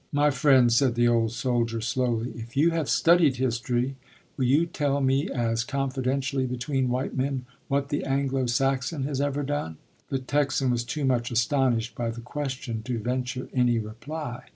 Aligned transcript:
"My 0.11 0.31
friend," 0.31 0.73
said 0.73 0.95
the 0.95 1.07
old 1.07 1.31
soldier 1.31 1.79
slowly, 1.79 2.31
"if 2.31 2.57
you 2.57 2.71
have 2.71 2.89
studied 2.89 3.35
history, 3.35 3.97
will 4.35 4.45
you 4.45 4.65
tell 4.65 4.99
me, 4.99 5.29
as 5.29 5.63
confidentially 5.63 6.47
between 6.47 6.89
white 6.89 7.15
men, 7.15 7.45
what 7.67 7.89
the 7.89 8.03
Anglo 8.03 8.47
Saxon 8.47 9.03
has 9.03 9.21
ever 9.21 9.43
done?" 9.43 9.77
The 10.09 10.17
Texan 10.17 10.71
was 10.71 10.83
too 10.83 11.05
much 11.05 11.29
astonished 11.29 11.93
by 11.93 12.09
the 12.09 12.21
question 12.21 12.81
to 12.81 12.97
venture 12.97 13.47
any 13.53 13.77
reply. 13.77 14.45